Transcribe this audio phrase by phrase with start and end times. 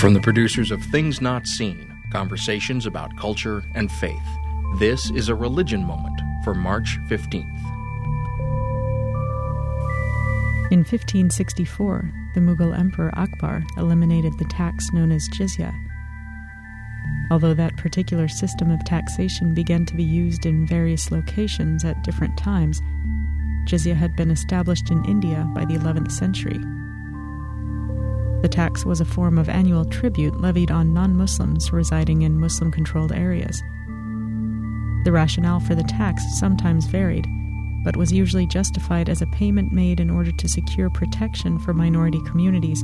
[0.00, 4.16] From the producers of Things Not Seen Conversations about Culture and Faith,
[4.78, 7.44] this is a religion moment for March 15th.
[10.70, 15.70] In 1564, the Mughal Emperor Akbar eliminated the tax known as jizya.
[17.30, 22.38] Although that particular system of taxation began to be used in various locations at different
[22.38, 22.80] times,
[23.66, 26.58] jizya had been established in India by the 11th century.
[28.42, 32.72] The tax was a form of annual tribute levied on non Muslims residing in Muslim
[32.72, 33.62] controlled areas.
[35.04, 37.26] The rationale for the tax sometimes varied,
[37.84, 42.20] but was usually justified as a payment made in order to secure protection for minority
[42.26, 42.82] communities,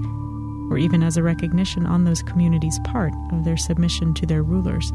[0.70, 4.91] or even as a recognition on those communities' part of their submission to their rulers.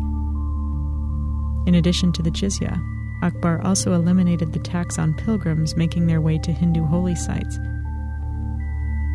[1.66, 2.80] In addition to the jizya,
[3.24, 7.58] Akbar also eliminated the tax on pilgrims making their way to Hindu holy sites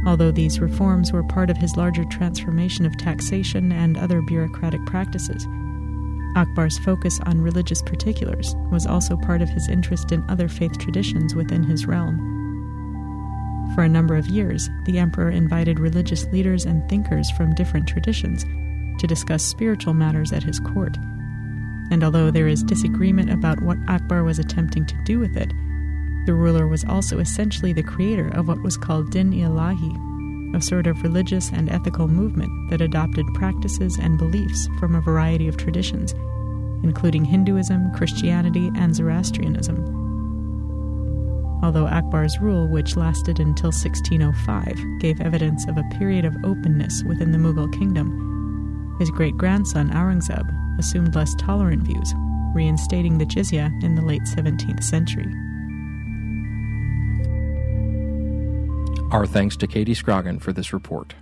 [0.06, 5.44] Although these reforms were part of his larger transformation of taxation and other bureaucratic practices,
[6.36, 11.34] Akbar's focus on religious particulars was also part of his interest in other faith traditions
[11.34, 12.34] within his realm.
[13.74, 18.44] For a number of years, the emperor invited religious leaders and thinkers from different traditions
[19.00, 20.96] to discuss spiritual matters at his court.
[21.90, 25.52] And although there is disagreement about what Akbar was attempting to do with it,
[26.26, 31.02] the ruler was also essentially the creator of what was called Din-i-Ilahi, a sort of
[31.02, 36.12] religious and ethical movement that adopted practices and beliefs from a variety of traditions,
[36.82, 39.94] including Hinduism, Christianity, and Zoroastrianism.
[41.62, 47.32] Although Akbar's rule, which lasted until 1605, gave evidence of a period of openness within
[47.32, 50.46] the Mughal kingdom, his great grandson Aurangzeb
[50.78, 52.12] assumed less tolerant views,
[52.54, 55.32] reinstating the jizya in the late 17th century.
[59.12, 61.14] Our thanks to Katy Scrogin for this report.